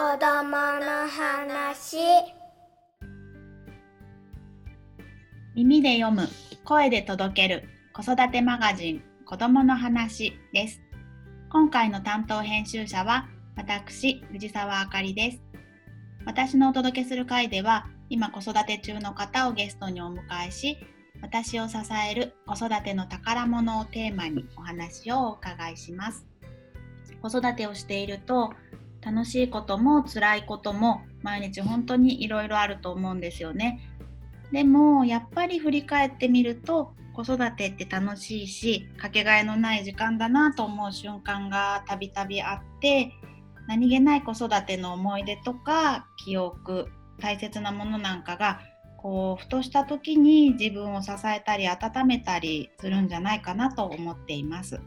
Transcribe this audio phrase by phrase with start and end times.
[0.00, 1.98] 子供の話。
[5.54, 6.26] 耳で読む
[6.64, 10.80] 声で届ける子育てマガジン子供の話です。
[11.50, 15.42] 今回の担当編集者は私藤沢あかりです。
[16.24, 20.78] 私のお届けする回では今子育て中の方をゲストにお迎えし
[21.20, 21.76] 私を支
[22.10, 26.24] える子育ての宝物をテーマにお話をお伺いします。
[27.20, 28.54] 子育てをしていると
[29.02, 33.80] 楽しいことも辛いことも毎日本当にいろいろあると思うんですよね。
[34.52, 43.12] でもやっぱり振り返ってみると子育てって楽しいしかけがえのない時間だなと思う瞬間がたびたびあって
[43.68, 46.88] 何気ない子育ての思い出とか記憶
[47.20, 48.60] 大切なものなんかが
[48.96, 54.80] こうふとした時に自分を支えたり温めたりするんじゃないかなと思っています。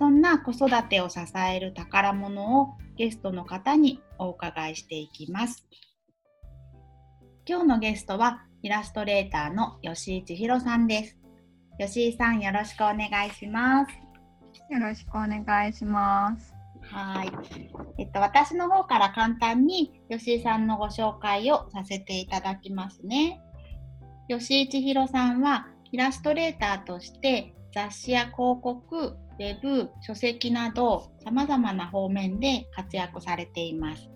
[0.00, 5.66] そんな子育てを支える宝物をゲストの方にお伺いしていきます。
[7.46, 11.18] 今日のゲストはイラストレーターの吉井千尋さんです。
[11.78, 13.92] 吉井さんよろしくお願いします。
[14.72, 16.54] よろしくお願いします。
[16.80, 17.32] はい。
[17.98, 23.38] えっと私の方から簡単に吉井さんのご紹介をさせていただきますね。
[24.30, 34.10] 吉井千尋さんはイラストレーターとして雑誌や広告、ウェブ、書籍など様々な方面で活躍されています。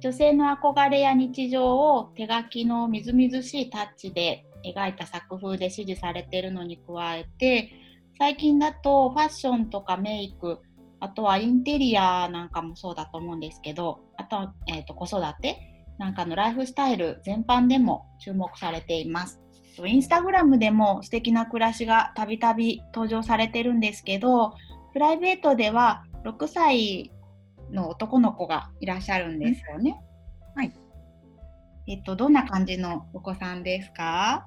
[0.00, 7.72] 女性の憧れや日常を手書きのみずみずしいタッチで描いた作風で支持されているのに加えて
[8.16, 10.58] 最近だとファッションとかメイク
[11.00, 19.40] あとはインテリアなんかもそうだと思うんですけどあとは、えーと、子育てなんかのライフスタイル全般でも注目されています。
[19.86, 24.54] インスタグラムでも素敵な暮らしがたびたび登場されてるんですけど、
[24.92, 27.12] プライベートでは6歳
[27.70, 30.00] の男の子がいらっしゃるんですよね。
[30.54, 30.72] はい。
[31.86, 34.46] えっと、どんな感じのお子さんですか？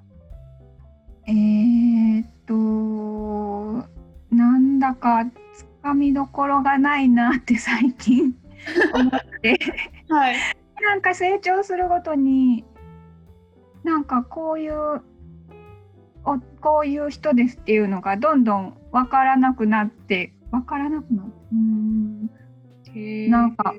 [1.28, 3.88] えー、っと、
[4.36, 8.34] なんだかつかみどころがないなって最近
[8.94, 9.58] 思って
[10.10, 10.36] はい。
[10.82, 12.66] なんか成長するごとに
[13.84, 15.02] なんかこういう
[16.24, 22.30] おこういう人ですっていうのがどんどん分からなくなって分からなくなってうん。
[23.30, 23.74] なんか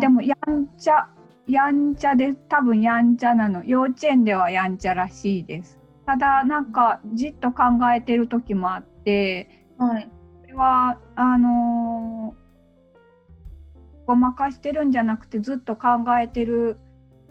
[0.00, 1.08] でもやんちゃ
[1.48, 3.64] やんちゃで多分やんちゃなの。
[3.64, 5.80] 幼稚園ではやんちゃらしいです。
[6.06, 7.64] ただなんかじっと考
[7.94, 9.48] えてる時もあって、
[9.78, 10.08] はい、
[10.42, 15.88] それはあのー、ごまかしてるんじゃなくてずっと考
[16.20, 16.78] えてる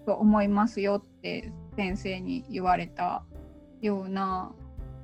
[0.06, 3.24] と思いますよって先生に言われた
[3.82, 4.52] ような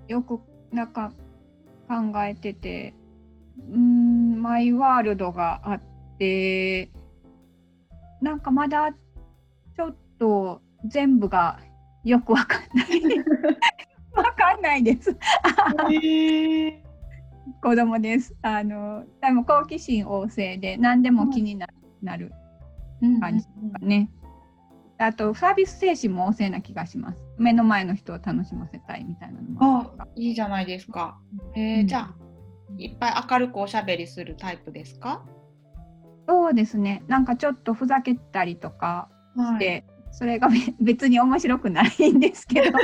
[0.08, 0.40] よく
[0.72, 1.12] なんか
[1.88, 2.94] 考えてて
[3.72, 5.82] うんマイワールドがあっ
[6.18, 6.90] て
[8.22, 11.60] なんかまだちょっと全部が
[12.04, 13.20] よくわかんない
[14.16, 15.16] わかんないです
[17.62, 18.36] 子供です。
[18.42, 21.68] あの多分好奇心旺盛で何でも気にな
[22.18, 22.32] る
[23.20, 24.10] 感じですかね。
[25.00, 27.22] あとサービス精神も旺盛な気がします。
[27.38, 31.20] 目の前の人を楽しませたいみたいなのもあいいじゃないですか。
[31.56, 32.16] えー、うん、じゃあ
[32.78, 35.24] いっぱい明るくおしゃべりするタイプですか？
[36.28, 37.04] そうですね。
[37.08, 40.50] なんかちょっとふざけたりとかして、はい、それが
[40.82, 42.78] 別に面白くないんですけど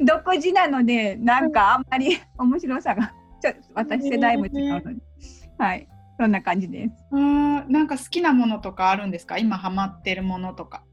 [0.04, 5.00] 独自なのでなんかあんまり面白さがちょ私世代も違うので、
[5.58, 5.88] はい。
[6.22, 6.94] そんな感じです。
[7.10, 9.38] うん、なんか好きなものとかあるんですか？
[9.38, 10.84] 今ハマってるものとか。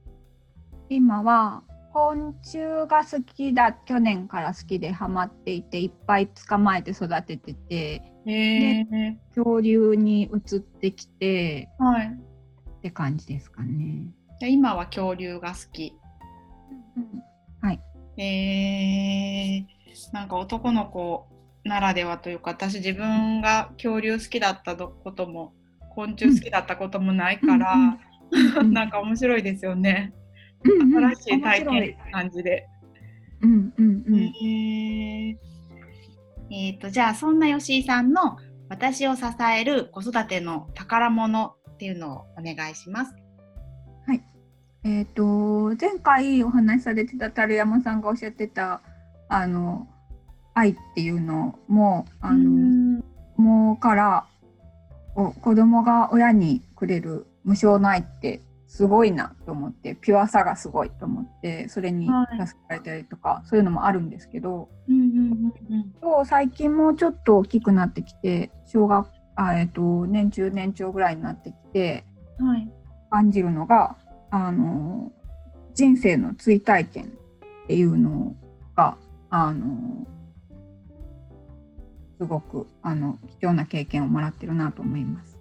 [0.89, 1.61] 今は
[1.93, 2.57] 昆虫
[2.87, 8.87] が好きだ去年から好きでハマっていていっぱい捕まえて育てててで
[9.35, 14.07] 恐竜に移ってきて、はい、って感じですかね。
[14.39, 15.93] じゃ今は恐竜が好き。
[16.97, 17.21] うん、
[17.61, 17.79] はい。
[18.17, 21.27] えー、なんか男の子
[21.63, 25.53] ならではというか私自分が恐竜好きだったことも
[25.95, 27.73] 昆虫好きだったこともないから、
[28.31, 30.13] うん、 なんか面白いですよね。
[30.63, 32.67] うんうん、新しい体験感じで。
[33.41, 35.37] うんうんうん、えー、
[36.51, 39.23] えー、とじゃあそんな吉井さんの私を支
[39.57, 43.15] える子育ての宝物っていうのをお願いします。
[44.05, 44.23] はい。
[44.83, 48.81] えっ、ー、と前回お話しされてた樽山さんがおっしゃってた
[49.27, 49.87] あの
[50.59, 53.01] 愛っていうのもあの
[53.37, 54.25] もうから
[55.15, 62.07] お子供が親にくれる無償の愛ってすごいなと思ってピュアさがすごいと思ってそれに
[62.39, 64.69] 助けられたりとか、はい、そういうのもあるんですけど、
[66.01, 69.07] と最近もちょっと大きくなってきて小学
[69.39, 72.03] あ、えーと、年中年長ぐらいになってきて、
[72.39, 72.69] はい、
[73.09, 73.95] 感じるのが
[74.31, 75.11] あの
[75.73, 78.35] 人生の追体験っていうの
[78.75, 78.97] が
[79.29, 80.05] あの
[82.19, 85.39] すごくあの貴重な経験をもらってるなと思います。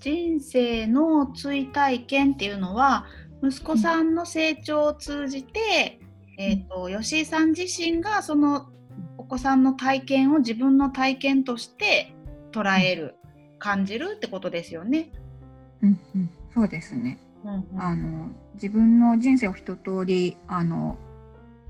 [0.00, 3.06] 人生の追体験っていうのは
[3.42, 6.00] 息子さんの成長を通じて、
[6.38, 8.68] えーと、吉井さん自身がその
[9.18, 12.14] お子さんの体験を自分の体験として
[12.52, 13.16] 捉える、
[13.58, 15.10] 感じるってことですよね。
[15.82, 17.18] うんうん、そうですね。
[17.44, 20.96] うんうん、あの自分の人生を一通りあの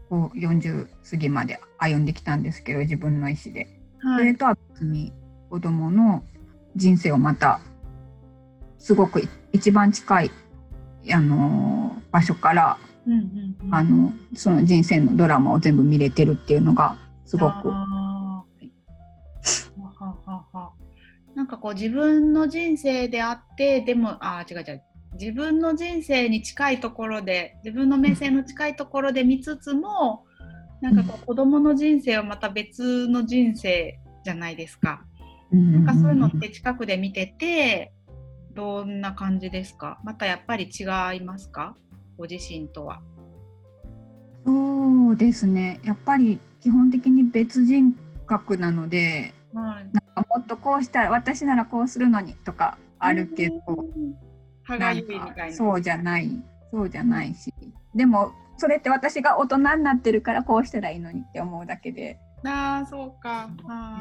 [0.09, 5.13] こう40過ぎまで歩んできたんですけど自分の意思で、はい、それとは別に
[5.51, 6.23] 子供の
[6.75, 7.61] 人生をまた
[8.79, 9.23] すごく
[9.53, 10.31] 一番近い
[11.13, 17.53] あの場所から、うんうんうん、あのその人生のドラマを全部見れてるっていうのがすごく。
[17.53, 18.27] あー。
[19.99, 20.73] ははは
[21.35, 24.83] なんかこう自分の人生であってでもあ違う違う。
[25.19, 30.26] 自分の人生に近いところで自分の目線の近いところで見つつも
[30.81, 35.05] なんかこう子供の人生はまた別の人生じゃないですか。
[35.51, 37.93] なんかそういうのって近くで見てて
[38.55, 40.01] どんな感じですか？
[40.05, 40.85] またやっぱり違
[41.17, 41.77] いますか？
[42.19, 43.01] ご自身とは。
[44.45, 45.81] そうですね。
[45.85, 47.97] やっぱり基本的に別人
[48.27, 53.57] 格なのではい、なんかもっとこうしたら私ならこうするのにとかあるけど。
[55.53, 56.43] そうじゃない
[56.73, 57.55] そうじゃないし。
[57.95, 62.19] でもそれって私が大人になってるからこうしたらいいのにって思うだけで。
[62.45, 63.49] ああそうか。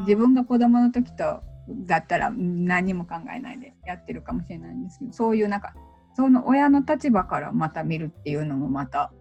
[0.02, 5.74] 自分が子供の時とだったら何も考えないでやってるかもしれないんですけどそういうなんか
[6.16, 9.12] その親の立場からまた見るっていうのもまた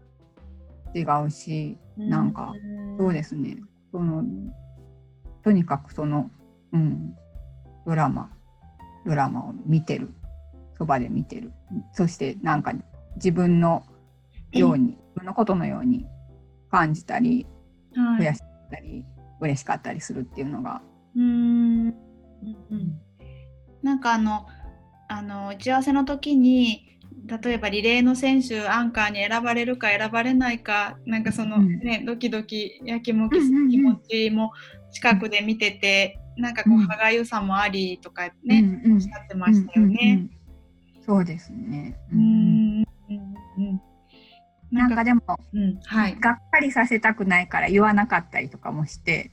[0.95, 2.53] 違うしなんか
[2.99, 3.59] そうですね。
[3.93, 4.25] その
[5.43, 6.31] とにかくその、
[6.73, 7.15] うん、
[7.87, 8.31] ドラマ。
[9.07, 10.11] ドラマを見てる。
[10.79, 11.53] そばで見てる。
[11.93, 12.73] そしてなんか
[13.17, 13.85] 自分の
[14.53, 16.07] ように自分のことのように
[16.71, 17.47] 感じたり
[17.97, 19.05] はい、悔しかったり
[19.41, 20.83] 嬉しかったりするっていうのが。
[21.15, 21.25] うーん。
[21.25, 21.95] うん
[22.71, 23.01] うん。
[23.85, 24.47] なんかあの
[25.09, 31.79] あの打ち合わせの時に例えばリレーの選手アンカーに選ばれるか選ばれないかなんかその、うん。
[31.79, 33.39] ねドキドキやきもき
[33.71, 34.53] 気持ちも
[34.91, 36.87] 近くで見てて、なんかこううん。
[36.89, 38.95] 歯がゆさもありとかね、うんうん。
[38.95, 39.99] おっしゃってましたよね。
[40.01, 41.05] うんうんうん。
[41.07, 41.97] そうですね。
[42.13, 43.81] うーんうんうん
[44.75, 45.23] なんかでも、
[45.53, 46.19] うんはい。
[46.19, 49.31] がっかりさせたくないから言わなかったりとかもして、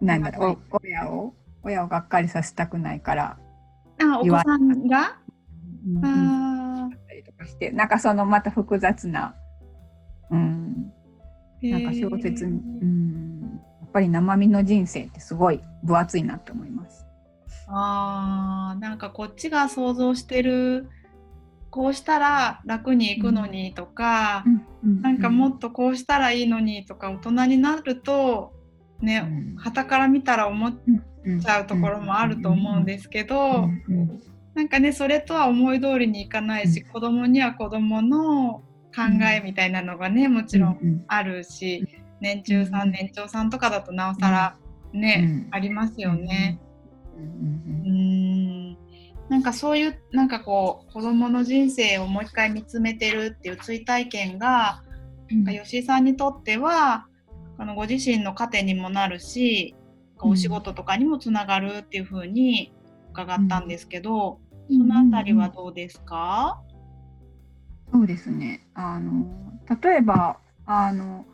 [0.00, 3.38] なんだろう、親を親をがっかりさせたくないから、
[4.00, 5.18] あお子さんが、
[5.86, 7.46] うんうんあったりとか。
[7.46, 9.34] して、なんかそのまた複雑な、
[10.30, 11.72] うん、ー。
[11.72, 17.04] なんか小説うん、やっぱり生身の人生ってすごい分厚いなと思います。
[17.66, 20.88] あーなんかこっちが想像してる
[21.70, 24.44] こうしたら楽にいくのにとか、
[24.82, 28.52] なんかもっとこうしたらいいのにとか大人になると
[29.00, 29.56] ね、うん。
[29.56, 33.68] 傍から見たら思っちゃうところもあると思うんですけど、
[34.54, 36.88] なんかねそれとは思い通りにいかないし、うん。
[36.88, 38.62] 子供には子供の
[38.94, 41.04] 考えみたいなのがねもちろんん。
[41.06, 41.86] あるし、
[42.20, 44.56] 年中さん年長さんとかだとなおさら
[44.92, 45.54] ね、うん。
[45.54, 46.58] ありますよね。
[49.38, 54.82] なんかそういうなんかこう子供の人生をもう一回見つめてるっていう追体験が、
[55.30, 57.06] うんなんか吉井さんにとっては
[57.56, 59.76] あのご自身の糧にもなるし、
[60.18, 62.72] お仕事とかにもつながるっていう風に
[63.12, 66.60] 伺ったんですけど、そのあたりはどうですか？
[67.92, 68.66] そうですね。
[68.74, 69.24] あの
[69.80, 71.24] 例えばあの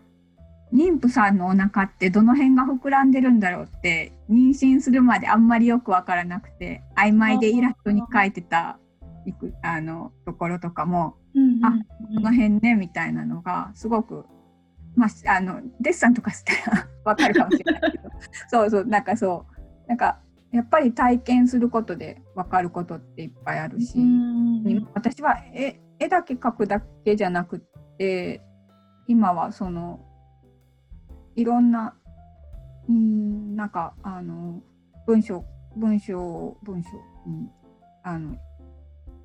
[0.75, 8.79] 妊婦さんのお腹ってどの辺が膨らんでるんだろうって妊娠するまであんまりよく分からなくて曖昧でイラストに描いてた
[9.25, 11.65] いくあのところとかもうんうん。
[11.65, 11.71] あ
[12.15, 14.25] この辺ねみたいなのがすごく、
[14.97, 18.11] まあ、あのデッサンとかしたら 分かるかもしれないけど。
[18.49, 19.47] そうそうなんかそ
[19.87, 19.89] う。
[19.89, 20.19] なんか
[20.51, 23.99] やっぱり体験することで分かることっていっぱいあるし。
[23.99, 28.43] うん私は絵絵だけ描くだけじゃなくって
[29.07, 30.01] 今はその
[31.37, 31.95] いろんな
[32.89, 34.63] うんなんかあの
[35.07, 35.45] 文章
[35.77, 36.89] 文章文章、
[37.27, 37.51] うん、
[38.03, 38.37] あの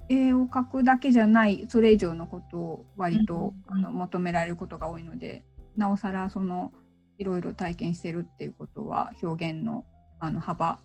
[0.10, 5.44] 絵を描くだけじゃないそれ以上のことを割と、あの求められることが多いので
[5.78, 6.72] なおさらその
[7.20, 9.86] いろいろ体験してるっていうことは表現の
[10.20, 10.80] あの幅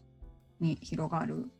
[0.60, 1.50] に広がる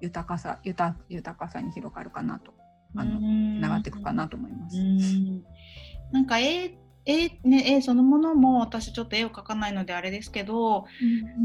[0.00, 2.52] 豊かさ豊豊かさに広がるかなと
[2.96, 4.76] あのつながっていくかなと思います。
[4.76, 5.44] うん。
[6.12, 6.78] なんか絵
[7.10, 10.86] 絵,、ね、絵そのものも私ちょっと絵を描かないのであれですけど、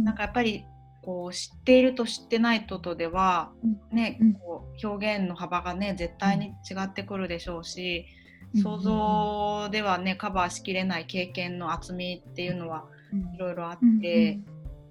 [0.03, 0.65] なんかやっぱり
[1.01, 3.51] こう知っていると知ってないととでは、
[3.91, 4.34] ねうん。
[4.34, 8.25] こう表現の幅がね絶対に違ってくるでしょうし、うん
[8.62, 12.86] 想像ではねカバーしきれない経験の厚みっていうのは
[13.34, 14.39] いろいろあって、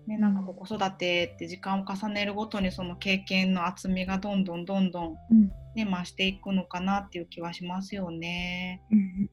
[0.07, 5.53] ね、なんかこう子育てって時間を重ねるごとにその経験の厚みがどんどんどんどん、うん。
[5.75, 8.83] ね、増していくのかなっていう気はしますよね。
[8.91, 9.31] うん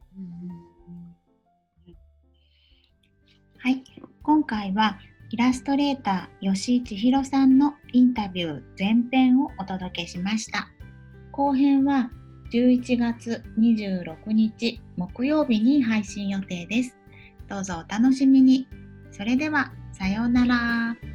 [3.64, 3.84] はい、
[4.24, 4.98] 今回は
[5.30, 10.68] イラストレーター吉井千尋さんのインタビュー前編をお届けしました。
[11.32, 12.10] 後編は
[12.52, 16.98] 11月26日木曜日に配信予定です。
[17.48, 18.68] どうぞお楽しみに。
[19.12, 21.11] それではさようなら。